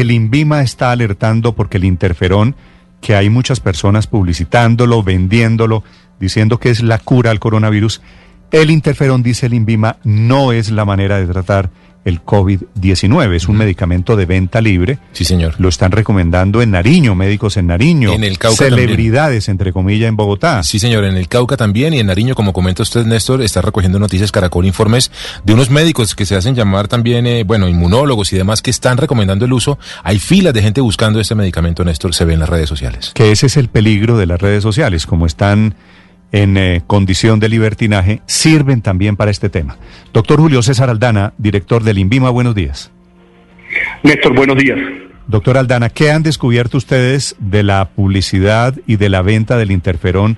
el 0.00 0.10
INVIMA 0.10 0.62
está 0.62 0.90
alertando 0.90 1.54
porque 1.54 1.76
el 1.76 1.84
interferón, 1.84 2.56
que 3.00 3.14
hay 3.14 3.30
muchas 3.30 3.60
personas 3.60 4.06
publicitándolo, 4.06 5.02
vendiéndolo, 5.02 5.84
diciendo 6.18 6.58
que 6.58 6.70
es 6.70 6.82
la 6.82 6.98
cura 6.98 7.30
al 7.30 7.40
coronavirus, 7.40 8.00
el 8.50 8.70
interferón, 8.70 9.22
dice 9.22 9.46
el 9.46 9.54
INVIMA, 9.54 9.96
no 10.04 10.52
es 10.52 10.70
la 10.70 10.84
manera 10.84 11.18
de 11.18 11.26
tratar 11.26 11.70
el 12.04 12.24
COVID-19. 12.24 13.34
Es 13.34 13.48
un 13.48 13.56
medicamento 13.56 14.16
de 14.16 14.26
venta 14.26 14.60
libre. 14.60 14.98
Sí, 15.12 15.24
señor. 15.24 15.54
Lo 15.58 15.68
están 15.68 15.92
recomendando 15.92 16.62
en 16.62 16.72
Nariño, 16.72 17.14
médicos 17.14 17.56
en 17.56 17.68
Nariño. 17.68 18.12
En 18.12 18.24
el 18.24 18.38
Cauca 18.38 18.64
Celebridades, 18.64 19.48
entre 19.48 19.72
comillas, 19.72 20.08
en 20.08 20.16
Bogotá. 20.16 20.62
Sí, 20.62 20.78
señor. 20.78 21.04
En 21.04 21.16
el 21.16 21.28
Cauca 21.28 21.56
también 21.56 21.94
y 21.94 22.00
en 22.00 22.06
Nariño, 22.06 22.34
como 22.34 22.52
comenta 22.52 22.82
usted, 22.82 23.06
Néstor, 23.06 23.42
está 23.42 23.62
recogiendo 23.62 23.98
noticias 23.98 24.32
Caracol 24.32 24.66
Informes 24.66 25.10
de 25.44 25.52
unos 25.52 25.70
médicos 25.70 26.14
que 26.14 26.26
se 26.26 26.36
hacen 26.36 26.54
llamar 26.54 26.88
también, 26.88 27.26
eh, 27.26 27.44
bueno, 27.44 27.68
inmunólogos 27.68 28.32
y 28.32 28.36
demás 28.36 28.62
que 28.62 28.70
están 28.70 28.96
recomendando 28.96 29.44
el 29.44 29.52
uso. 29.52 29.78
Hay 30.02 30.18
filas 30.18 30.54
de 30.54 30.62
gente 30.62 30.80
buscando 30.80 31.20
este 31.20 31.34
medicamento, 31.34 31.84
Néstor, 31.84 32.14
se 32.14 32.24
ve 32.24 32.34
en 32.34 32.40
las 32.40 32.48
redes 32.48 32.68
sociales. 32.68 33.12
Que 33.14 33.32
ese 33.32 33.46
es 33.46 33.56
el 33.56 33.68
peligro 33.68 34.18
de 34.18 34.26
las 34.26 34.40
redes 34.40 34.62
sociales, 34.62 35.06
como 35.06 35.26
están 35.26 35.74
en 36.32 36.56
eh, 36.56 36.82
condición 36.86 37.38
de 37.38 37.48
libertinaje 37.48 38.22
sirven 38.26 38.82
también 38.82 39.16
para 39.16 39.30
este 39.30 39.50
tema. 39.50 39.76
Doctor 40.12 40.40
Julio 40.40 40.62
César 40.62 40.90
Aldana, 40.90 41.34
director 41.38 41.84
del 41.84 41.98
INVIMA, 41.98 42.30
buenos 42.30 42.54
días. 42.54 42.90
Néstor, 44.02 44.34
buenos 44.34 44.56
días. 44.56 44.78
Doctor 45.26 45.56
Aldana, 45.56 45.90
¿qué 45.90 46.10
han 46.10 46.22
descubierto 46.22 46.78
ustedes 46.78 47.36
de 47.38 47.62
la 47.62 47.90
publicidad 47.90 48.74
y 48.86 48.96
de 48.96 49.08
la 49.08 49.22
venta 49.22 49.56
del 49.56 49.70
interferón 49.70 50.36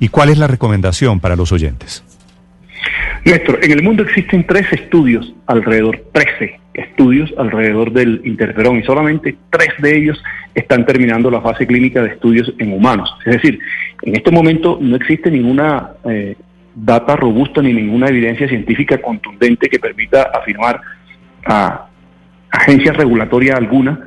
y 0.00 0.08
cuál 0.08 0.30
es 0.30 0.38
la 0.38 0.48
recomendación 0.48 1.20
para 1.20 1.36
los 1.36 1.52
oyentes? 1.52 2.02
Néstor, 3.24 3.58
en 3.62 3.72
el 3.72 3.82
mundo 3.82 4.02
existen 4.02 4.46
tres 4.46 4.70
estudios 4.72 5.34
alrededor, 5.46 6.04
13 6.12 6.60
estudios 6.74 7.32
alrededor 7.38 7.92
del 7.92 8.20
interferón 8.24 8.78
y 8.78 8.82
solamente 8.82 9.36
tres 9.50 9.70
de 9.78 9.96
ellos 9.96 10.22
están 10.54 10.84
terminando 10.84 11.30
la 11.30 11.40
fase 11.40 11.66
clínica 11.66 12.02
de 12.02 12.10
estudios 12.10 12.52
en 12.58 12.72
humanos. 12.72 13.14
Es 13.24 13.34
decir, 13.34 13.60
en 14.02 14.16
este 14.16 14.30
momento 14.30 14.78
no 14.80 14.96
existe 14.96 15.30
ninguna 15.30 15.90
eh, 16.04 16.36
data 16.74 17.16
robusta 17.16 17.62
ni 17.62 17.72
ninguna 17.72 18.08
evidencia 18.08 18.48
científica 18.48 19.00
contundente 19.00 19.68
que 19.68 19.78
permita 19.78 20.30
afirmar 20.34 20.80
a 21.46 21.86
agencia 22.50 22.92
regulatoria 22.92 23.56
alguna 23.56 24.00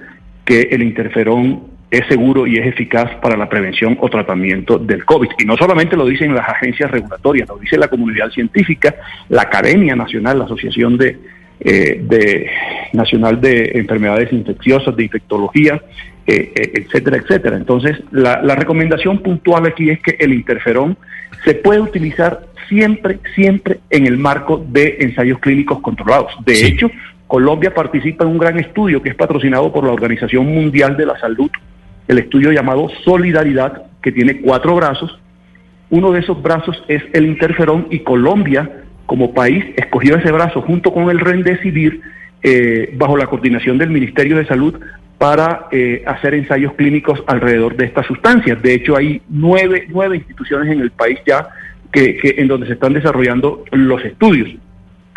que 0.46 0.62
el 0.72 0.84
interferón 0.84 1.77
es 1.90 2.06
seguro 2.08 2.46
y 2.46 2.58
es 2.58 2.68
eficaz 2.68 3.16
para 3.22 3.38
la 3.38 3.48
prevención 3.48 3.98
o 4.02 4.10
tratamiento 4.10 4.78
del 4.78 5.06
COVID. 5.06 5.30
Y 5.40 5.46
no 5.46 5.56
solamente 5.56 5.96
lo 5.96 6.06
dicen 6.06 6.34
las 6.34 6.48
agencias 6.50 6.92
regulatorias, 6.92 7.48
lo 7.48 7.58
dice 7.58 7.78
la 7.78 7.88
comunidad 7.88 8.30
científica, 8.32 8.96
la 9.30 9.44
Academia 9.44 9.96
Nacional, 9.96 10.40
la 10.40 10.46
Asociación 10.46 10.98
de, 10.98 11.18
eh, 11.60 12.02
de 12.04 12.50
Nacional 12.94 13.40
de 13.40 13.72
Enfermedades 13.76 14.34
Infecciosas, 14.34 14.96
de 14.96 15.04
Infectología, 15.04 15.82
eh, 16.26 16.52
eh, 16.54 16.72
etcétera, 16.74 17.18
etcétera. 17.18 17.56
Entonces, 17.56 17.98
la, 18.12 18.56
recomendación 18.56 19.20
puntual 19.20 19.66
aquí 19.66 19.90
es 19.90 20.02
que 20.02 20.18
el 20.20 20.34
interferón 20.34 20.98
se 21.46 21.54
puede 21.54 21.80
utilizar 21.80 22.48
siempre, 22.68 23.20
siempre 23.34 23.80
en 23.90 24.06
el 24.06 24.18
marco 24.18 24.62
de 24.68 24.98
ensayos 25.00 25.40
clínicos 25.40 25.80
controlados. 25.80 26.34
De 26.46 26.68
hecho, 26.68 26.92
Colombia 27.28 27.74
participa 27.74 28.26
en 28.26 28.32
un 28.32 28.38
gran 28.40 28.60
estudio 28.60 29.02
que 29.02 29.10
es 29.10 29.16
patrocinado 29.16 29.72
por 29.72 29.86
la 29.86 29.94
Organización 29.94 30.48
Mundial 30.48 30.98
de 30.98 31.06
la 31.06 31.18
Salud 31.18 31.50
el 32.08 32.20
estudio 32.20 32.52
llamado 32.52 32.90
Solidaridad, 33.04 33.84
que 34.02 34.12
tiene 34.12 34.42
cuatro 34.42 34.76
brazos. 34.76 35.20
Uno 35.90 36.12
de 36.12 36.20
esos 36.20 36.42
brazos 36.42 36.82
es 36.88 37.04
el 37.14 37.26
interferón 37.26 37.88
y 37.90 38.00
Colombia, 38.00 38.84
como 39.06 39.34
país, 39.34 39.64
escogió 39.78 40.16
ese 40.16 40.32
brazo 40.32 40.62
junto 40.62 40.94
con 40.94 41.10
el 41.10 41.20
Rendecibir 41.20 42.02
eh, 42.44 42.94
bajo 42.96 43.18
la 43.18 43.28
coordinación 43.28 43.78
del 43.78 43.90
Ministerio 43.90 44.38
de 44.38 44.46
Salud 44.46 44.76
para 45.18 45.68
eh, 45.72 46.04
hacer 46.06 46.34
ensayos 46.34 46.74
clínicos 46.74 47.24
alrededor 47.28 47.76
de 47.76 47.86
estas 47.86 48.06
sustancias. 48.06 48.62
De 48.62 48.74
hecho, 48.74 48.96
hay 48.96 49.22
nueve, 49.30 49.88
nueve 49.90 50.18
instituciones 50.18 50.72
en 50.72 50.82
el 50.82 50.92
país 50.92 51.20
ya 51.26 51.50
que, 51.92 52.18
que, 52.18 52.36
en 52.38 52.48
donde 52.48 52.68
se 52.68 52.74
están 52.74 52.94
desarrollando 52.94 53.64
los 53.72 54.04
estudios. 54.06 54.50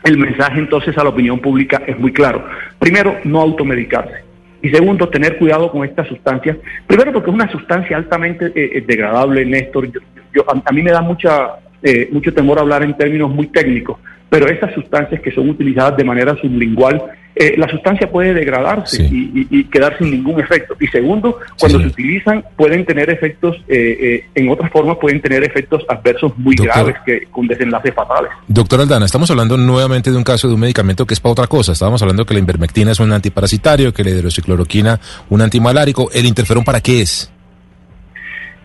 El 0.04 0.16
mensaje 0.16 0.58
entonces 0.58 0.96
a 0.96 1.04
la 1.04 1.10
opinión 1.10 1.40
pública 1.40 1.82
es 1.86 1.98
muy 1.98 2.12
claro. 2.12 2.46
Primero, 2.78 3.18
no 3.24 3.40
automedicarse. 3.40 4.29
Y 4.62 4.68
segundo, 4.70 5.08
tener 5.08 5.38
cuidado 5.38 5.70
con 5.70 5.84
estas 5.84 6.06
sustancias. 6.08 6.56
Primero, 6.86 7.12
porque 7.12 7.30
es 7.30 7.34
una 7.34 7.50
sustancia 7.50 7.96
altamente 7.96 8.46
eh, 8.46 8.70
eh, 8.74 8.84
degradable, 8.86 9.44
Néstor. 9.44 9.90
Yo, 10.32 10.44
a, 10.48 10.72
mí 10.72 10.82
me 10.82 10.90
da 10.90 11.00
mucha, 11.00 11.56
eh, 11.82 12.08
mucho 12.12 12.32
temor 12.32 12.58
hablar 12.58 12.82
en 12.82 12.96
términos 12.96 13.30
muy 13.30 13.46
técnicos, 13.46 13.98
pero 14.28 14.46
esas 14.48 14.72
sustancias 14.74 15.20
que 15.20 15.32
son 15.32 15.48
utilizadas 15.48 15.96
de 15.96 16.04
manera 16.04 16.36
sublingual 16.36 17.02
eh, 17.40 17.54
la 17.56 17.66
sustancia 17.70 18.10
puede 18.10 18.34
degradarse 18.34 19.08
y, 19.10 19.64
quedar 19.64 19.96
sin 19.96 20.10
ningún 20.10 20.38
efecto. 20.40 20.76
Y 20.78 20.86
segundo, 20.88 21.38
cuando 21.58 21.80
se 21.80 21.86
utilizan 21.86 22.44
pueden 22.54 22.84
tener 22.84 23.08
efectos, 23.08 23.56
eh, 23.66 23.96
eh, 23.98 24.24
en 24.34 24.50
otras 24.50 24.70
formas 24.70 24.98
pueden 24.98 25.22
tener 25.22 25.42
efectos 25.42 25.82
adversos 25.88 26.36
muy 26.36 26.54
graves 26.54 26.96
que 27.06 27.28
con 27.30 27.46
desenlaces 27.46 27.94
fatales. 27.94 28.30
Doctor 28.46 28.82
Aldana, 28.82 29.06
estamos 29.06 29.30
hablando 29.30 29.56
nuevamente 29.56 30.10
de 30.10 30.18
un 30.18 30.22
caso 30.22 30.48
de 30.48 30.54
un 30.54 30.60
medicamento 30.60 31.06
que 31.06 31.14
es 31.14 31.20
para 31.20 31.32
otra 31.32 31.46
cosa. 31.46 31.72
Estábamos 31.72 32.02
hablando 32.02 32.26
que 32.26 32.34
la 32.34 32.40
invermectina 32.40 32.92
es 32.92 33.00
un 33.00 33.10
antiparasitario, 33.10 33.94
que 33.94 34.04
la 34.04 34.10
hidroxicloroquina 34.10 35.00
un 35.30 35.40
antimalárico. 35.40 36.10
¿El 36.12 36.26
interferón 36.26 36.62
para 36.62 36.82
qué 36.82 37.00
es? 37.00 37.32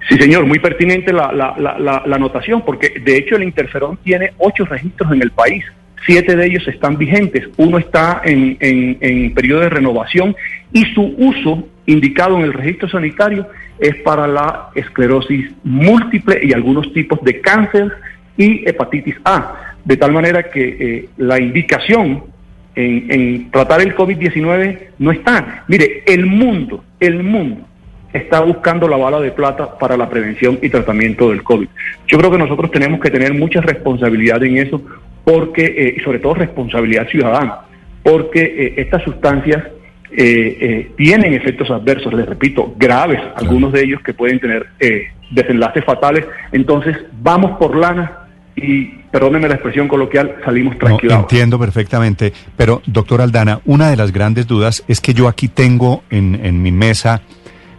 Sí, 0.10 0.18
señor, 0.18 0.46
muy 0.46 0.60
pertinente 0.60 1.14
la, 1.14 1.32
la, 1.32 1.56
la, 1.58 2.04
la 2.06 2.16
anotación, 2.18 2.64
porque 2.66 3.02
de 3.06 3.18
hecho 3.20 3.38
el 3.38 3.44
interferón 3.44 3.98
tiene 4.04 4.34
ocho 4.38 4.66
registros 4.66 5.14
en 5.14 5.22
el 5.22 5.32
país. 5.32 5.64
Siete 6.06 6.36
de 6.36 6.46
ellos 6.46 6.68
están 6.68 6.98
vigentes, 6.98 7.48
uno 7.58 7.78
está 7.78 8.22
en, 8.24 8.58
en, 8.60 9.34
periodo 9.34 9.62
de 9.62 9.70
renovación 9.70 10.36
y 10.72 10.84
su 10.94 11.02
uso 11.18 11.68
indicado 11.86 12.38
en 12.38 12.44
el 12.44 12.54
registro 12.54 12.90
sanitario 12.90 13.48
es 13.80 13.96
para 13.98 14.28
la 14.28 14.70
esclerosis 14.76 15.52
múltiple 15.64 16.40
y 16.44 16.54
algunos 16.54 16.92
tipos 16.94 17.22
de 17.24 17.42
cáncer 17.42 17.92
y 18.38 18.68
hepatitis 18.68 19.16
A. 19.24 19.76
De 19.84 19.98
tal 19.98 20.12
manera 20.12 20.44
que 20.44 20.78
eh, 20.80 21.10
la 21.18 21.40
indicación 21.40 22.24
en, 22.76 23.12
en 23.12 23.52
tratar 23.52 23.82
el 23.82 23.96
COVID-19 23.96 24.80
no 25.00 25.12
está. 25.12 25.64
Mire, 25.68 26.04
el 26.06 26.26
mundo, 26.26 26.84
el 27.00 27.24
mundo 27.24 27.66
está 28.18 28.40
buscando 28.42 28.88
la 28.88 28.98
bala 28.98 29.20
de 29.20 29.32
plata 29.32 29.78
para 29.78 29.98
la 29.98 30.10
prevención 30.10 30.58
y 30.62 30.70
tratamiento 30.70 31.30
del 31.30 31.44
COVID. 31.44 31.68
Yo 32.08 32.18
creo 32.18 32.32
que 32.32 32.38
nosotros 32.38 32.72
tenemos 32.72 33.00
que 33.00 33.10
tener 33.10 33.34
mucha 33.34 33.62
responsabilidad 33.62 34.44
en 34.44 34.58
eso 34.58 34.82
porque, 35.26 35.66
eh, 35.66 36.02
sobre 36.04 36.20
todo 36.20 36.36
responsabilidad 36.36 37.10
ciudadana, 37.10 37.62
porque 38.04 38.44
eh, 38.44 38.74
estas 38.78 39.04
sustancias 39.04 39.64
eh, 40.12 40.92
tienen 40.96 41.34
efectos 41.34 41.70
adversos, 41.72 42.14
les 42.14 42.26
repito, 42.26 42.74
graves, 42.78 43.20
algunos 43.36 43.74
de 43.74 43.84
ellos 43.84 44.02
que 44.02 44.14
pueden 44.14 44.40
tener 44.40 44.68
desenlaces 45.32 45.84
fatales. 45.84 46.26
Entonces, 46.54 46.96
vamos 47.22 47.58
por 47.58 47.76
lana 47.76 48.20
y, 48.56 48.86
perdónenme 49.12 49.50
la 49.50 49.56
expresión 49.56 49.88
coloquial, 49.88 50.36
salimos 50.46 50.78
tranquilos. 50.78 51.18
entiendo 51.18 51.60
perfectamente, 51.60 52.32
pero 52.56 52.82
doctor 52.86 53.20
Aldana, 53.20 53.60
una 53.66 53.90
de 53.90 53.98
las 53.98 54.14
grandes 54.14 54.48
dudas 54.48 54.86
es 54.88 55.02
que 55.02 55.14
yo 55.14 55.28
aquí 55.28 55.48
tengo 55.48 56.04
en, 56.12 56.40
en 56.46 56.62
mi 56.62 56.72
mesa 56.72 57.22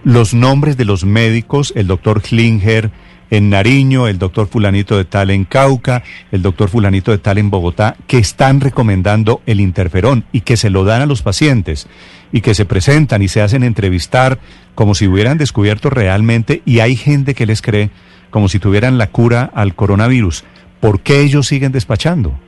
los 0.02 0.34
nombres 0.34 0.76
de 0.76 0.84
los 0.84 1.04
médicos, 1.04 1.72
el 1.76 1.86
doctor 1.86 2.20
Klinger, 2.20 2.90
en 3.30 3.50
Nariño, 3.50 4.08
el 4.08 4.18
doctor 4.18 4.46
fulanito 4.46 4.96
de 4.96 5.04
tal 5.04 5.30
en 5.30 5.44
Cauca, 5.44 6.02
el 6.32 6.42
doctor 6.42 6.68
fulanito 6.68 7.10
de 7.10 7.18
tal 7.18 7.38
en 7.38 7.50
Bogotá, 7.50 7.96
que 8.06 8.18
están 8.18 8.60
recomendando 8.60 9.40
el 9.46 9.60
interferón 9.60 10.24
y 10.32 10.42
que 10.42 10.56
se 10.56 10.70
lo 10.70 10.84
dan 10.84 11.02
a 11.02 11.06
los 11.06 11.22
pacientes 11.22 11.88
y 12.32 12.40
que 12.40 12.54
se 12.54 12.64
presentan 12.64 13.22
y 13.22 13.28
se 13.28 13.42
hacen 13.42 13.62
entrevistar 13.62 14.38
como 14.74 14.94
si 14.94 15.06
hubieran 15.06 15.38
descubierto 15.38 15.90
realmente 15.90 16.62
y 16.64 16.80
hay 16.80 16.96
gente 16.96 17.34
que 17.34 17.46
les 17.46 17.62
cree 17.62 17.90
como 18.30 18.48
si 18.48 18.58
tuvieran 18.58 18.98
la 18.98 19.08
cura 19.08 19.50
al 19.54 19.74
coronavirus. 19.74 20.44
¿Por 20.80 21.00
qué 21.00 21.22
ellos 21.22 21.46
siguen 21.46 21.72
despachando? 21.72 22.38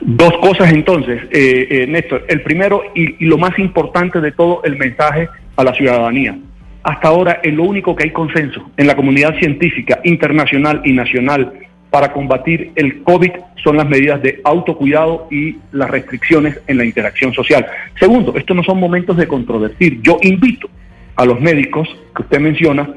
Dos 0.00 0.32
cosas 0.40 0.72
entonces, 0.72 1.22
eh, 1.30 1.66
eh, 1.70 1.86
Néstor. 1.86 2.24
El 2.28 2.42
primero 2.42 2.82
y 2.94 3.24
lo 3.24 3.38
más 3.38 3.58
importante 3.58 4.20
de 4.20 4.32
todo, 4.32 4.62
el 4.64 4.76
mensaje 4.76 5.28
a 5.56 5.64
la 5.64 5.72
ciudadanía 5.74 6.36
hasta 6.84 7.08
ahora 7.08 7.40
es 7.42 7.52
lo 7.52 7.64
único 7.64 7.96
que 7.96 8.04
hay 8.04 8.10
consenso 8.10 8.70
en 8.76 8.86
la 8.86 8.94
comunidad 8.94 9.36
científica 9.38 10.00
internacional 10.04 10.82
y 10.84 10.92
nacional 10.92 11.52
para 11.90 12.12
combatir 12.12 12.72
el 12.76 13.02
COVID 13.02 13.30
son 13.62 13.78
las 13.78 13.88
medidas 13.88 14.22
de 14.22 14.40
autocuidado 14.44 15.26
y 15.30 15.56
las 15.72 15.90
restricciones 15.90 16.60
en 16.66 16.76
la 16.76 16.84
interacción 16.84 17.32
social. 17.32 17.66
Segundo, 17.98 18.34
estos 18.36 18.54
no 18.54 18.62
son 18.62 18.78
momentos 18.78 19.16
de 19.16 19.26
controvertir. 19.26 20.02
Yo 20.02 20.18
invito 20.22 20.68
a 21.16 21.24
los 21.24 21.40
médicos 21.40 21.88
que 22.14 22.22
usted 22.22 22.40
menciona 22.40 22.90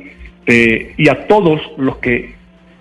eh, 0.45 0.93
y 0.97 1.07
a 1.07 1.27
todos 1.27 1.61
los 1.77 1.97
que 1.97 2.33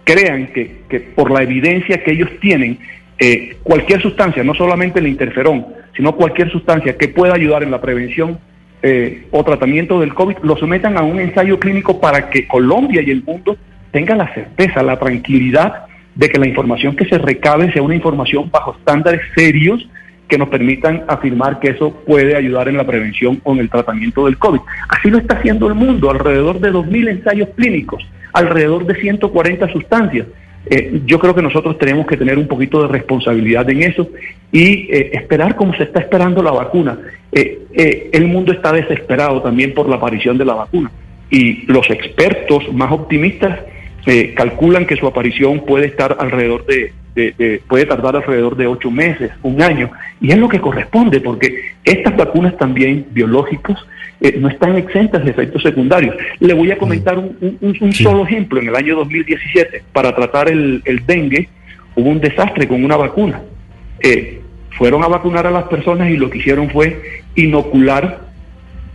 crean 0.02 0.48
que, 0.48 1.00
por 1.14 1.30
la 1.30 1.42
evidencia 1.42 2.02
que 2.02 2.12
ellos 2.12 2.30
tienen, 2.40 2.78
eh, 3.18 3.56
cualquier 3.62 4.02
sustancia, 4.02 4.42
no 4.42 4.54
solamente 4.54 4.98
el 4.98 5.06
interferón, 5.06 5.66
sino 5.96 6.16
cualquier 6.16 6.50
sustancia 6.50 6.96
que 6.96 7.08
pueda 7.08 7.34
ayudar 7.34 7.62
en 7.62 7.70
la 7.70 7.80
prevención 7.80 8.38
eh, 8.88 9.26
o 9.32 9.42
tratamiento 9.42 9.98
del 9.98 10.14
COVID, 10.14 10.36
lo 10.44 10.56
sometan 10.56 10.96
a 10.96 11.02
un 11.02 11.18
ensayo 11.18 11.58
clínico 11.58 12.00
para 12.00 12.30
que 12.30 12.46
Colombia 12.46 13.02
y 13.02 13.10
el 13.10 13.24
mundo 13.24 13.56
tengan 13.90 14.18
la 14.18 14.32
certeza, 14.32 14.80
la 14.80 14.96
tranquilidad 14.96 15.86
de 16.14 16.28
que 16.28 16.38
la 16.38 16.46
información 16.46 16.94
que 16.94 17.04
se 17.06 17.18
recabe 17.18 17.72
sea 17.72 17.82
una 17.82 17.96
información 17.96 18.48
bajo 18.48 18.76
estándares 18.78 19.22
serios 19.34 19.88
que 20.28 20.38
nos 20.38 20.48
permitan 20.50 21.02
afirmar 21.08 21.58
que 21.58 21.70
eso 21.70 21.90
puede 22.06 22.36
ayudar 22.36 22.68
en 22.68 22.76
la 22.76 22.86
prevención 22.86 23.40
o 23.42 23.54
en 23.54 23.58
el 23.58 23.70
tratamiento 23.70 24.26
del 24.26 24.38
COVID. 24.38 24.60
Así 24.88 25.10
lo 25.10 25.18
está 25.18 25.36
haciendo 25.36 25.66
el 25.66 25.74
mundo, 25.74 26.08
alrededor 26.08 26.60
de 26.60 26.72
2.000 26.72 27.08
ensayos 27.08 27.48
clínicos, 27.56 28.08
alrededor 28.32 28.86
de 28.86 28.94
140 28.94 29.72
sustancias. 29.72 30.28
Eh, 30.68 31.02
yo 31.06 31.20
creo 31.20 31.34
que 31.34 31.42
nosotros 31.42 31.78
tenemos 31.78 32.06
que 32.06 32.16
tener 32.16 32.36
un 32.38 32.48
poquito 32.48 32.82
de 32.82 32.88
responsabilidad 32.88 33.70
en 33.70 33.84
eso 33.84 34.08
y 34.50 34.90
eh, 34.90 35.10
esperar 35.12 35.54
como 35.54 35.74
se 35.74 35.84
está 35.84 36.00
esperando 36.00 36.42
la 36.42 36.50
vacuna. 36.50 36.98
Eh, 37.30 38.10
el 38.12 38.26
mundo 38.26 38.52
está 38.52 38.72
desesperado 38.72 39.42
también 39.42 39.74
por 39.74 39.88
la 39.88 39.96
aparición 39.96 40.36
de 40.38 40.44
la 40.44 40.54
vacuna 40.54 40.90
y 41.30 41.66
los 41.66 41.88
expertos 41.90 42.72
más 42.72 42.90
optimistas 42.92 43.60
calculan 44.36 44.86
que 44.86 44.94
su 44.94 45.06
aparición 45.06 45.64
puede 45.66 45.86
estar 45.86 46.16
alrededor 46.20 46.64
de 46.66 46.92
puede 47.66 47.86
tardar 47.86 48.14
alrededor 48.14 48.56
de 48.56 48.68
ocho 48.68 48.88
meses, 48.88 49.32
un 49.42 49.60
año, 49.60 49.90
y 50.20 50.30
es 50.30 50.38
lo 50.38 50.48
que 50.48 50.60
corresponde, 50.60 51.20
porque 51.20 51.72
estas 51.84 52.16
vacunas 52.16 52.56
también 52.56 53.06
biológicas 53.10 53.78
eh, 54.20 54.36
no 54.38 54.48
están 54.48 54.76
exentas 54.76 55.24
de 55.24 55.30
efectos 55.30 55.62
secundarios. 55.62 56.16
Le 56.40 56.54
voy 56.54 56.70
a 56.70 56.78
comentar 56.78 57.18
un, 57.18 57.92
solo 57.92 58.24
ejemplo. 58.24 58.60
En 58.60 58.68
el 58.68 58.76
año 58.76 58.96
2017, 58.96 59.82
para 59.92 60.14
tratar 60.14 60.48
el, 60.48 60.82
dengue, 61.06 61.48
hubo 61.94 62.08
un 62.08 62.20
desastre 62.20 62.66
con 62.66 62.82
una 62.82 62.96
vacuna. 62.96 63.42
Eh, 64.00 64.40
fueron 64.70 65.02
a 65.04 65.08
vacunar 65.08 65.46
a 65.46 65.50
las 65.50 65.64
personas 65.64 66.10
y 66.10 66.16
lo 66.16 66.30
que 66.30 66.38
hicieron 66.38 66.70
fue 66.70 67.22
inocular 67.34 68.26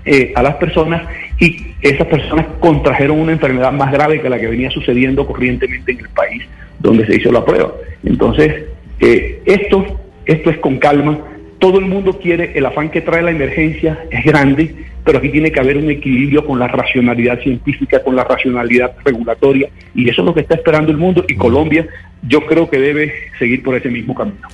eh, 0.05 0.31
a 0.35 0.41
las 0.41 0.55
personas 0.55 1.03
y 1.39 1.75
esas 1.81 2.07
personas 2.07 2.45
contrajeron 2.59 3.19
una 3.19 3.31
enfermedad 3.31 3.71
más 3.71 3.91
grave 3.91 4.21
que 4.21 4.29
la 4.29 4.39
que 4.39 4.47
venía 4.47 4.69
sucediendo 4.71 5.25
corrientemente 5.25 5.91
en 5.91 5.99
el 5.99 6.09
país 6.09 6.43
donde 6.79 7.05
se 7.05 7.15
hizo 7.15 7.31
la 7.31 7.45
prueba. 7.45 7.71
Entonces, 8.03 8.65
eh, 8.99 9.41
esto, 9.45 9.99
esto 10.25 10.49
es 10.49 10.57
con 10.59 10.77
calma. 10.77 11.19
Todo 11.59 11.79
el 11.79 11.85
mundo 11.85 12.19
quiere, 12.19 12.53
el 12.55 12.65
afán 12.65 12.89
que 12.89 13.01
trae 13.01 13.21
la 13.21 13.31
emergencia 13.31 14.05
es 14.09 14.23
grande, 14.25 14.73
pero 15.03 15.19
aquí 15.19 15.29
tiene 15.29 15.51
que 15.51 15.59
haber 15.59 15.77
un 15.77 15.89
equilibrio 15.89 16.45
con 16.45 16.59
la 16.59 16.67
racionalidad 16.67 17.39
científica, 17.41 18.03
con 18.03 18.15
la 18.15 18.23
racionalidad 18.23 18.93
regulatoria, 19.03 19.69
y 19.93 20.09
eso 20.09 20.21
es 20.21 20.25
lo 20.25 20.33
que 20.33 20.41
está 20.41 20.55
esperando 20.55 20.91
el 20.91 20.97
mundo, 20.97 21.23
y 21.27 21.35
Colombia 21.35 21.87
yo 22.27 22.45
creo 22.45 22.69
que 22.69 22.79
debe 22.79 23.13
seguir 23.39 23.63
por 23.63 23.75
ese 23.75 23.89
mismo 23.89 24.15
camino. 24.15 24.47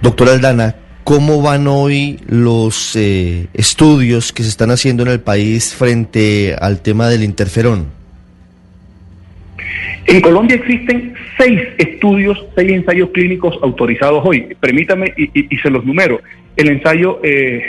Doctora 0.00 0.32
Aldana, 0.32 0.76
¿cómo 1.04 1.40
van 1.42 1.66
hoy 1.66 2.18
los 2.26 2.94
eh, 2.96 3.46
estudios 3.54 4.32
que 4.32 4.42
se 4.42 4.48
están 4.48 4.70
haciendo 4.70 5.02
en 5.02 5.10
el 5.10 5.20
país 5.20 5.74
frente 5.74 6.56
al 6.60 6.80
tema 6.80 7.08
del 7.08 7.24
interferón? 7.24 8.03
En 10.06 10.20
Colombia 10.20 10.56
existen 10.56 11.14
seis 11.38 11.60
estudios, 11.78 12.44
seis 12.54 12.70
ensayos 12.70 13.10
clínicos 13.10 13.58
autorizados 13.62 14.22
hoy. 14.24 14.54
Permítame 14.60 15.12
y, 15.16 15.56
se 15.56 15.70
los 15.70 15.84
numero. 15.84 16.20
El 16.56 16.68
ensayo 16.68 17.20
eh, 17.22 17.62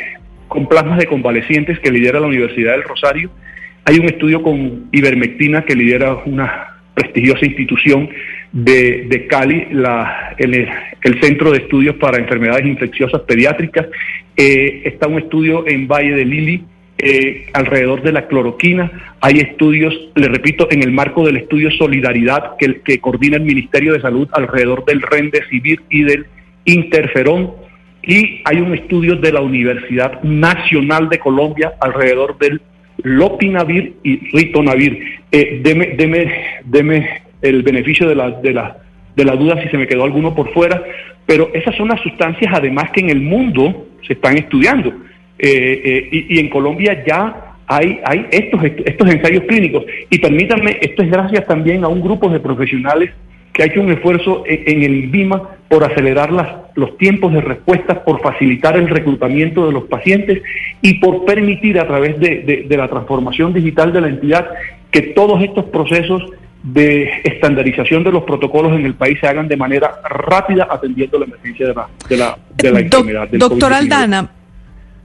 con 0.47 0.67
plasmas 0.67 0.99
de 0.99 1.07
convalecientes 1.07 1.79
que 1.79 1.91
lidera 1.91 2.19
la 2.19 2.27
Universidad 2.27 2.73
del 2.73 2.83
Rosario. 2.83 3.31
Hay 3.85 3.99
un 3.99 4.05
estudio 4.05 4.41
con 4.43 4.89
ivermectina 4.91 5.63
que 5.63 5.75
lidera 5.75 6.15
una 6.25 6.75
prestigiosa 6.93 7.45
institución 7.45 8.09
de, 8.51 9.27
Cali, 9.29 9.67
la, 9.71 10.33
el, 10.37 11.21
Centro 11.21 11.51
de 11.51 11.59
Estudios 11.59 11.95
para 11.95 12.17
Enfermedades 12.17 12.65
Infecciosas 12.65 13.21
Pediátricas. 13.21 13.87
Eh, 14.35 14.81
está 14.85 15.07
un 15.07 15.19
estudio 15.19 15.67
en 15.67 15.87
Valle 15.87 16.15
de 16.15 16.25
Lili 16.25 16.63
eh, 16.97 17.47
alrededor 17.53 18.03
de 18.03 18.13
la 18.13 18.27
cloroquina. 18.27 18.89
Hay 19.19 19.39
estudios, 19.39 19.93
le 20.15 20.29
repito, 20.29 20.67
en 20.71 20.81
el 20.81 20.91
marco 20.91 21.25
del 21.25 21.37
estudio 21.37 21.69
Solidaridad 21.71 22.55
que, 22.57 22.99
coordina 22.99 23.35
el 23.35 23.43
Ministerio 23.43 23.93
de 23.93 24.01
Salud 24.01 24.29
alrededor 24.31 24.85
del 24.85 25.01
Rendecibir 25.01 25.81
y 25.89 26.03
del 26.03 26.25
interferón. 26.63 27.51
Y 28.01 28.41
hay 28.45 28.61
un 28.61 28.73
estudio 28.73 29.15
de 29.17 29.33
la 29.33 29.41
Universidad 29.41 30.21
Nacional 30.23 31.09
de 31.09 31.19
Colombia 31.19 31.73
alrededor 31.81 32.37
del 32.37 32.61
lopinavir 33.03 33.95
y 34.03 34.29
ritonavir. 34.31 35.19
Eh, 35.31 35.59
deme, 35.63 35.95
deme, 35.97 36.61
deme 36.63 37.21
el 37.41 37.61
beneficio 37.63 38.07
de 38.07 38.15
la, 38.15 38.31
de, 38.31 38.53
la, 38.53 38.77
de 39.15 39.25
la 39.25 39.35
duda 39.35 39.61
si 39.61 39.67
se 39.67 39.77
me 39.77 39.87
quedó 39.87 40.05
alguno 40.05 40.33
por 40.33 40.53
fuera, 40.53 40.81
pero 41.25 41.49
esas 41.53 41.75
son 41.75 41.89
las 41.89 41.99
sustancias 42.01 42.53
además 42.55 42.91
que 42.91 43.01
en 43.01 43.09
el 43.09 43.21
mundo 43.21 43.87
se 44.07 44.13
están 44.13 44.37
estudiando. 44.37 44.93
Eh, 45.37 45.81
eh, 46.11 46.25
y, 46.29 46.39
en 46.39 46.49
Colombia 46.49 47.03
ya 47.05 47.57
hay, 47.67 47.99
hay 48.05 48.25
estos, 48.31 48.63
estos 48.63 49.09
ensayos 49.09 49.43
clínicos. 49.43 49.83
Y 50.09 50.19
permítanme, 50.19 50.77
esto 50.81 51.03
es 51.03 51.11
gracias 51.11 51.45
también 51.45 51.83
a 51.83 51.87
un 51.87 52.01
grupo 52.01 52.29
de 52.29 52.39
profesionales 52.39 53.11
que 53.51 53.63
ha 53.63 53.65
hecho 53.67 53.81
un 53.81 53.91
esfuerzo 53.91 54.43
en, 54.45 54.83
el 54.83 54.95
INVIMA 55.05 55.41
por 55.69 55.83
acelerar 55.83 56.31
las, 56.31 56.47
los 56.75 56.97
tiempos 56.97 57.33
de 57.33 57.41
respuesta, 57.41 58.03
por 58.03 58.21
facilitar 58.21 58.75
el 58.75 58.89
reclutamiento 58.89 59.65
de 59.65 59.71
los 59.71 59.85
pacientes 59.85 60.41
y 60.81 60.95
por 60.95 61.23
permitir 61.23 61.79
a 61.79 61.87
través 61.87 62.19
de, 62.19 62.65
de 62.67 62.77
la 62.77 62.89
transformación 62.89 63.53
digital 63.53 63.93
de 63.93 64.01
la 64.01 64.09
entidad 64.09 64.49
que 64.91 65.01
todos 65.01 65.41
estos 65.41 65.65
procesos 65.65 66.23
de 66.65 67.21
estandarización 67.23 68.03
de 68.03 68.11
los 68.11 68.23
protocolos 68.23 68.73
en 68.73 68.85
el 68.85 68.95
país 68.95 69.19
se 69.21 69.27
hagan 69.27 69.47
de 69.47 69.55
manera 69.55 70.01
rápida 70.09 70.67
atendiendo 70.69 71.19
la 71.19 71.25
emergencia 71.25 71.67
de 71.67 71.73
la, 71.75 71.87
de 72.09 72.17
la, 72.17 72.37
de 72.55 72.71
la 72.71 72.79
enfermedad. 72.79 73.27
doctor 73.33 73.71
Aldana, 73.71 74.31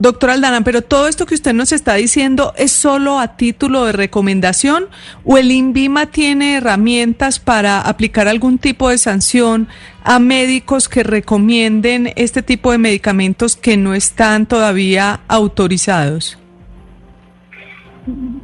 Doctor 0.01 0.31
Aldana, 0.31 0.61
pero 0.61 0.81
todo 0.81 1.07
esto 1.07 1.27
que 1.27 1.35
usted 1.35 1.53
nos 1.53 1.71
está 1.71 1.93
diciendo 1.93 2.53
es 2.57 2.71
solo 2.71 3.19
a 3.19 3.37
título 3.37 3.85
de 3.85 3.91
recomendación 3.91 4.85
o 5.23 5.37
el 5.37 5.51
INVIMA 5.51 6.07
tiene 6.07 6.55
herramientas 6.55 7.39
para 7.39 7.81
aplicar 7.81 8.27
algún 8.27 8.57
tipo 8.57 8.89
de 8.89 8.97
sanción 8.97 9.67
a 10.03 10.17
médicos 10.17 10.89
que 10.89 11.03
recomienden 11.03 12.13
este 12.15 12.41
tipo 12.41 12.71
de 12.71 12.79
medicamentos 12.79 13.55
que 13.55 13.77
no 13.77 13.93
están 13.93 14.47
todavía 14.47 15.19
autorizados? 15.27 16.39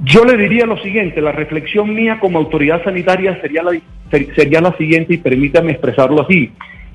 Yo 0.03 0.25
le 0.25 0.37
diría 0.37 0.67
lo 0.67 0.77
siguiente, 0.83 1.21
la 1.21 1.31
reflexión 1.31 1.95
mía 1.95 2.19
como 2.19 2.37
autoridad 2.37 2.83
sanitaria 2.83 3.41
sería 3.41 3.63
la, 3.63 3.71
sería 4.35 4.61
la 4.61 4.77
siguiente 4.77 5.15
y 5.15 5.17
permítame 5.17 5.71
expresarlo 5.71 6.21
así. 6.21 6.51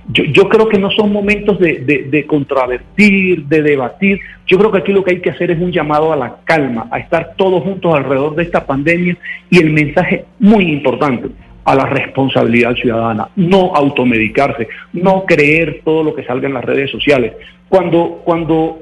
Yo, 0.08 0.48
creo 0.48 0.68
que 0.68 0.78
no 0.78 0.90
son 0.90 1.12
momentos 1.12 1.58
de, 1.58 2.24
contravertir, 2.26 3.44
de 3.46 3.62
debatir. 3.62 4.20
Yo 4.46 4.58
creo 4.58 4.72
que 4.72 4.78
aquí 4.78 4.92
lo 4.92 5.04
que 5.04 5.12
hay 5.12 5.20
que 5.20 5.30
hacer 5.30 5.50
es 5.52 5.60
un 5.60 5.70
llamado 5.70 6.12
a 6.12 6.16
la 6.16 6.38
calma, 6.44 6.88
a 6.90 6.98
estar 6.98 7.34
todos 7.36 7.62
juntos 7.62 7.94
alrededor 7.94 8.34
de 8.34 8.42
esta 8.42 8.66
pandemia 8.66 9.16
y 9.48 9.58
el 9.58 9.70
mensaje 9.70 10.24
muy 10.40 10.64
importante 10.72 11.28
a 11.64 11.74
la 11.76 11.86
responsabilidad 11.86 12.74
ciudadana, 12.74 13.28
no 13.36 13.72
automedicarse, 13.76 14.66
no 14.92 15.24
creer 15.24 15.82
todo 15.84 16.02
lo 16.02 16.14
que 16.14 16.24
salga 16.24 16.48
en 16.48 16.54
las 16.54 16.64
redes 16.64 16.90
sociales. 16.90 17.34
Cuando, 17.68 18.22
cuando 18.24 18.80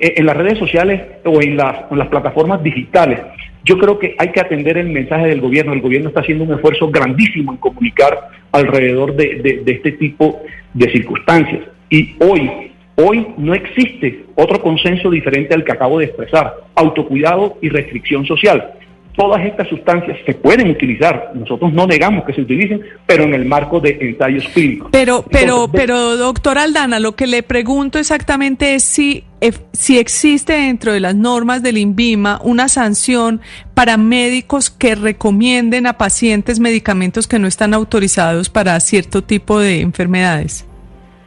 eh, 0.00 0.14
en 0.16 0.24
las 0.24 0.36
redes 0.36 0.58
sociales 0.58 1.02
o 1.24 1.42
en 1.42 1.58
las, 1.58 1.90
en 1.90 1.98
las 1.98 2.08
plataformas 2.08 2.62
digitales 2.62 3.20
yo 3.64 3.78
creo 3.78 3.98
que 3.98 4.14
hay 4.18 4.32
que 4.32 4.40
atender 4.40 4.76
el 4.78 4.88
mensaje 4.88 5.28
del 5.28 5.40
gobierno. 5.40 5.72
El 5.72 5.80
gobierno 5.80 6.08
está 6.08 6.20
haciendo 6.20 6.44
un 6.44 6.54
esfuerzo 6.54 6.90
grandísimo 6.90 7.52
en 7.52 7.58
comunicar 7.58 8.28
alrededor 8.50 9.14
de, 9.14 9.62
este 9.66 9.92
tipo 9.92 10.42
de 10.74 10.90
circunstancias. 10.90 11.62
Y 11.88 12.16
hoy, 12.20 12.72
hoy 12.96 13.26
no 13.36 13.54
existe 13.54 14.24
otro 14.34 14.60
consenso 14.60 15.10
diferente 15.10 15.54
al 15.54 15.64
que 15.64 15.72
acabo 15.72 15.98
de 15.98 16.06
expresar. 16.06 16.54
Autocuidado 16.74 17.58
y 17.60 17.68
restricción 17.68 18.26
social 18.26 18.74
todas 19.16 19.44
estas 19.44 19.68
sustancias 19.68 20.18
se 20.24 20.34
pueden 20.34 20.70
utilizar. 20.70 21.32
Nosotros 21.34 21.72
no 21.72 21.86
negamos 21.86 22.24
que 22.24 22.32
se 22.32 22.42
utilicen, 22.42 22.80
pero 23.06 23.24
en 23.24 23.34
el 23.34 23.44
marco 23.44 23.80
de 23.80 23.98
ensayos 24.00 24.46
clínicos. 24.48 24.88
Pero, 24.92 25.24
pero, 25.30 25.68
pero, 25.70 26.16
doctor 26.16 26.58
Aldana, 26.58 26.98
lo 26.98 27.12
que 27.14 27.26
le 27.26 27.42
pregunto 27.42 27.98
exactamente 27.98 28.74
es 28.74 28.84
si, 28.84 29.24
si 29.72 29.98
existe 29.98 30.54
dentro 30.54 30.92
de 30.92 31.00
las 31.00 31.14
normas 31.14 31.62
del 31.62 31.78
INVIMA 31.78 32.40
una 32.42 32.68
sanción 32.68 33.40
para 33.74 33.96
médicos 33.96 34.70
que 34.70 34.94
recomienden 34.94 35.86
a 35.86 35.98
pacientes 35.98 36.60
medicamentos 36.60 37.26
que 37.26 37.38
no 37.38 37.46
están 37.46 37.74
autorizados 37.74 38.48
para 38.48 38.78
cierto 38.80 39.22
tipo 39.22 39.58
de 39.58 39.80
enfermedades. 39.80 40.66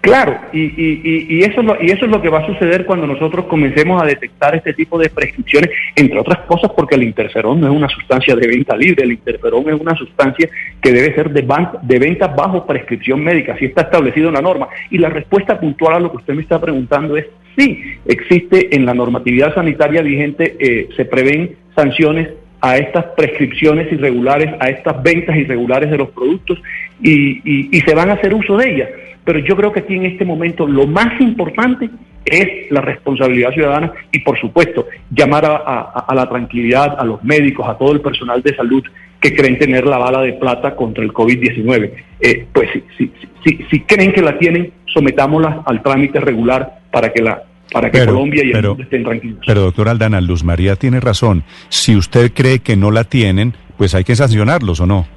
Claro, 0.06 0.40
y, 0.54 0.60
y, 0.62 1.26
y, 1.30 1.40
eso 1.42 1.62
es 1.62 1.66
lo, 1.66 1.82
y 1.82 1.90
eso 1.90 2.06
es 2.06 2.12
lo 2.12 2.22
que 2.22 2.30
va 2.30 2.38
a 2.38 2.46
suceder 2.46 2.86
cuando 2.86 3.08
nosotros 3.08 3.46
comencemos 3.46 4.00
a 4.00 4.06
detectar 4.06 4.56
este 4.56 4.72
tipo 4.74 5.00
de 5.00 5.10
prescripciones, 5.10 5.72
entre 5.96 6.20
otras 6.20 6.42
cosas 6.46 6.70
porque 6.78 6.94
el 6.94 7.02
interferón 7.02 7.60
no 7.60 7.66
es 7.66 7.74
una 7.74 7.90
sustancia 7.90 8.36
de 8.36 8.48
venta 8.48 8.78
libre, 8.78 9.04
el 9.04 9.14
interferón 9.14 9.68
es 9.68 9.82
una 9.82 9.96
sustancia 9.96 10.48
que 10.80 10.92
debe 10.92 11.16
ser 11.16 11.32
de, 11.32 11.44
de 11.82 12.00
venta 12.00 12.28
bajo 12.28 12.68
prescripción 12.68 13.24
médica, 13.24 13.54
así 13.54 13.66
está 13.66 13.82
establecido 13.82 14.28
en 14.28 14.36
la 14.36 14.44
norma. 14.44 14.68
Y 14.92 15.00
la 15.00 15.10
respuesta 15.10 15.60
puntual 15.60 15.96
a 15.96 16.00
lo 16.00 16.12
que 16.12 16.18
usted 16.18 16.36
me 16.36 16.44
está 16.44 16.62
preguntando 16.62 17.18
es 17.18 17.26
sí, 17.58 17.96
existe 18.06 18.76
en 18.76 18.86
la 18.86 18.94
normatividad 18.94 19.56
sanitaria 19.56 20.04
vigente, 20.04 20.56
eh, 20.60 20.88
se 20.96 21.06
prevén 21.06 21.56
sanciones 21.76 22.30
a 22.62 22.78
estas 22.78 23.06
prescripciones 23.18 23.92
irregulares, 23.92 24.54
a 24.60 24.70
estas 24.70 25.02
ventas 25.02 25.36
irregulares 25.36 25.90
de 25.90 25.98
los 25.98 26.10
productos 26.10 26.62
y, 27.02 27.76
y 27.76 27.82
se 27.82 27.96
van 27.96 28.12
a 28.12 28.14
hacer 28.14 28.36
uso 28.36 28.56
de 28.58 28.72
ellas 28.72 28.90
pero 29.26 29.40
yo 29.40 29.56
creo 29.56 29.72
que 29.72 29.82
aquí 29.82 29.96
en 29.96 30.06
este 30.06 30.24
momento 30.24 30.68
lo 30.68 30.88
más 30.88 31.20
importante 31.20 31.90
es 32.24 32.72
la 32.72 32.82
responsabilidad 32.82 33.52
ciudadana 33.52 33.92
y, 34.12 34.20
por 34.20 34.40
supuesto, 34.40 34.88
llamar 35.12 35.46
a, 35.46 36.14
la 36.14 36.30
tranquilidad 36.30 36.96
a 36.98 37.04
los 37.04 37.24
médicos, 37.24 37.68
a 37.68 37.78
todo 37.78 37.92
el 37.92 38.02
personal 38.02 38.42
de 38.42 38.56
salud 38.56 38.84
que 39.20 39.36
creen 39.36 39.58
tener 39.58 39.86
la 39.86 39.98
bala 39.98 40.22
de 40.22 40.34
plata 40.34 40.76
contra 40.76 41.04
el 41.04 41.12
COVID-19. 41.12 41.92
Eh, 42.20 42.46
pues 42.54 42.70
si, 42.98 43.12
si, 43.44 43.60
si, 43.70 43.80
creen 43.82 44.14
que 44.14 44.22
la 44.22 44.38
tienen, 44.38 44.72
sometámosla 44.86 45.64
al 45.66 45.82
trámite 45.82 46.20
regular 46.20 46.80
para 46.92 47.12
que 47.12 47.22
la 47.22 47.44
para 47.72 47.90
que 47.90 48.06
Colombia 48.06 48.44
y 48.46 48.52
el 48.52 48.64
mundo 48.64 48.84
estén 48.84 49.04
tranquilos. 49.04 49.40
Pero 49.46 49.62
doctor 49.62 49.90
Aldana, 49.90 50.22
Luz 50.22 50.44
María 50.44 50.76
tiene 50.76 51.00
razón. 51.00 51.44
Si 51.70 51.96
usted 51.96 52.32
cree 52.32 52.60
que 52.60 52.78
no 52.78 52.92
la 52.92 53.04
tienen, 53.04 53.56
pues 53.76 53.96
hay 53.96 54.04
que 54.04 54.16
sancionarlos 54.16 54.80
o 54.80 54.86
no. 54.86 55.08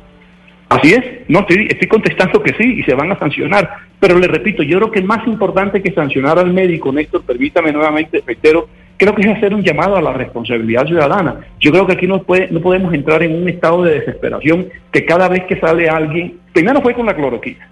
Así 0.69 0.93
es, 0.93 1.03
no 1.29 1.41
estoy, 1.41 1.67
estoy 1.71 1.89
contestando 1.89 2.43
que 2.43 2.53
sí 2.55 2.81
y 2.81 2.83
se 2.83 2.95
van 2.95 3.11
a 3.11 3.19
sancionar, 3.19 3.71
pero 3.99 4.19
le 4.19 4.29
repito, 4.29 4.63
yo 4.63 4.79
creo 4.79 4.91
que 4.91 5.01
más 5.01 5.27
importante 5.27 5.83
que 5.83 5.93
sancionar 5.93 6.39
al 6.39 6.53
médico, 6.53 6.93
Néstor, 6.93 7.23
permítame 7.23 7.73
nuevamente, 7.73 8.23
reitero, 8.27 8.69
creo 8.99 9.15
que 9.15 9.23
es 9.23 9.29
hacer 9.29 9.55
un 9.55 9.63
llamado 9.63 9.97
a 9.97 10.03
la 10.03 10.13
responsabilidad 10.13 10.87
ciudadana. 10.87 11.37
Yo 11.59 11.71
creo 11.71 11.87
que 11.87 11.95
aquí 11.95 12.07
no, 12.07 12.23
puede, 12.23 12.49
no 12.51 12.61
podemos 12.61 12.93
entrar 12.93 13.23
en 13.23 13.35
un 13.35 13.49
estado 13.49 13.83
de 13.85 14.01
desesperación 14.01 14.69
que 14.93 15.07
cada 15.07 15.29
vez 15.29 15.45
que 15.45 15.59
sale 15.59 15.89
alguien, 15.89 16.35
primero 16.53 16.83
fue 16.83 16.93
con 16.93 17.07
la 17.07 17.17
cloroquina, 17.17 17.67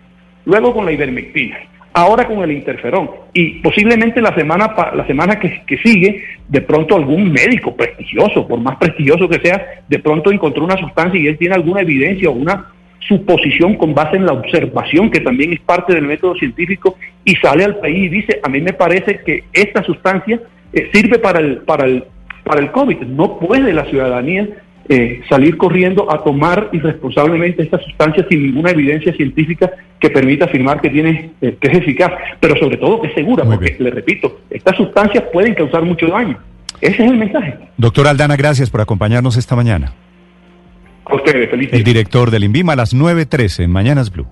luego 0.46 0.72
con 0.72 0.86
la 0.86 0.92
ivermectina, 0.92 1.58
ahora 1.92 2.26
con 2.26 2.38
el 2.42 2.52
interferón 2.52 3.10
y 3.34 3.58
posiblemente 3.60 4.22
la 4.22 4.34
semana 4.34 4.74
la 4.94 5.06
semana 5.06 5.38
que, 5.38 5.62
que, 5.66 5.76
sigue 5.78 6.24
de 6.48 6.60
pronto 6.62 6.96
algún 6.96 7.30
médico 7.30 7.74
prestigioso 7.74 8.46
por 8.46 8.60
más 8.60 8.76
prestigioso 8.76 9.28
que 9.28 9.40
sea 9.40 9.82
de 9.88 9.98
pronto 9.98 10.30
encontró 10.30 10.64
una 10.64 10.76
sustancia 10.76 11.18
y 11.18 11.26
él 11.26 11.38
tiene 11.38 11.54
alguna 11.54 11.80
evidencia 11.80 12.28
o 12.28 12.32
una 12.32 12.75
suposición 13.08 13.76
con 13.76 13.94
base 13.94 14.16
en 14.16 14.26
la 14.26 14.32
observación 14.32 15.10
que 15.10 15.20
también 15.20 15.52
es 15.52 15.60
parte 15.60 15.94
del 15.94 16.06
método 16.06 16.34
científico 16.34 16.96
y 17.25 17.34
sale 17.36 17.64
al 17.64 17.76
país 17.76 18.04
y 18.04 18.08
dice 18.08 18.40
a 18.42 18.48
mí 18.48 18.60
me 18.60 18.72
parece 18.72 19.20
que 19.25 19.44
esta 19.52 19.82
sustancia 19.82 20.40
eh, 20.72 20.90
sirve 20.92 21.18
para 21.18 21.40
el 21.40 21.58
para 21.58 21.84
el 21.86 22.04
para 22.44 22.60
el 22.60 22.70
covid 22.70 22.98
no 23.02 23.38
puede 23.38 23.72
la 23.72 23.84
ciudadanía 23.84 24.48
eh, 24.88 25.22
salir 25.28 25.56
corriendo 25.56 26.12
a 26.12 26.22
tomar 26.22 26.68
irresponsablemente 26.72 27.62
esta 27.62 27.78
sustancia 27.80 28.25
sin 28.28 28.42
ninguna 28.42 28.70
evidencia 28.70 29.12
científica 29.14 29.68
que 29.98 30.10
permita 30.10 30.44
afirmar 30.44 30.80
que 30.80 30.90
tiene 30.90 31.32
eh, 31.40 31.56
que 31.60 31.68
es 31.68 31.78
eficaz, 31.78 32.12
pero 32.38 32.56
sobre 32.56 32.76
todo 32.76 33.02
que 33.02 33.08
es 33.08 33.14
segura, 33.14 33.44
porque 33.44 33.75
le 33.80 33.90
repito, 33.90 34.42
estas 34.48 34.76
sustancias 34.76 35.25
pueden 35.32 35.54
causar 35.54 35.82
mucho 35.82 36.06
daño. 36.06 36.38
Ese 36.80 37.04
es 37.04 37.10
el 37.10 37.16
mensaje. 37.16 37.56
Doctor 37.76 38.06
Aldana, 38.06 38.36
gracias 38.36 38.70
por 38.70 38.80
acompañarnos 38.80 39.36
esta 39.36 39.56
mañana. 39.56 39.92
A 41.08 41.14
ustedes, 41.14 41.48
feliz 41.48 41.68
El 41.72 41.84
director 41.84 42.30
del 42.30 42.44
INVIMA 42.44 42.72
a 42.72 42.76
las 42.76 42.94
9.13 42.94 43.64
en 43.64 43.70
Mañanas 43.70 44.10
Blue. 44.10 44.26